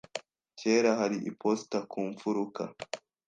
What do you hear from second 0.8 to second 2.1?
hari iposita ku